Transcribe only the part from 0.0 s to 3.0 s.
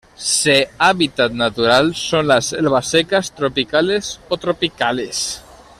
Se hábitat natural son las selvas